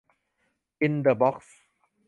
[0.81, 1.57] อินเดอะบ็อกซ์